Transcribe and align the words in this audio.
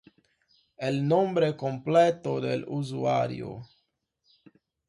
el 0.77 1.07
nombre 1.07 1.55
completo 1.55 2.41
del 2.41 2.65
usuario 2.67 3.61